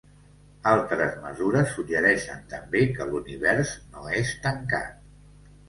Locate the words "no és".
3.93-4.35